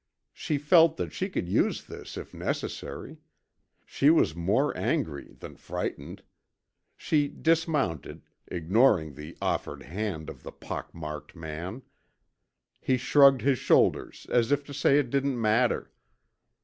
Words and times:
She 0.33 0.57
felt 0.57 0.97
that 0.97 1.13
she 1.13 1.29
could 1.29 1.47
use 1.47 1.83
this 1.85 2.17
if 2.17 2.33
necessary. 2.33 3.19
She 3.85 4.09
was 4.09 4.33
more 4.35 4.75
angry 4.75 5.35
than 5.39 5.55
frightened. 5.57 6.23
She 6.97 7.27
dismounted, 7.27 8.23
ignoring 8.47 9.13
the 9.13 9.37
offered 9.43 9.83
hand 9.83 10.27
of 10.27 10.41
the 10.41 10.51
pock 10.51 10.95
marked 10.95 11.35
man. 11.35 11.83
He 12.79 12.97
shrugged 12.97 13.41
his 13.41 13.59
shoulders 13.59 14.25
as 14.31 14.51
if 14.51 14.63
to 14.63 14.73
say 14.73 14.97
it 14.97 15.11
didn't 15.11 15.39
matter. 15.39 15.91